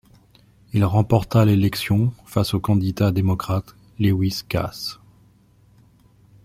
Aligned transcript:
Il 0.73 0.83
remporta 0.83 1.45
l'élection 1.45 2.11
face 2.25 2.55
au 2.55 2.59
candidat 2.59 3.11
démocrate 3.11 3.75
Lewis 3.99 4.41
Cass. 4.49 4.99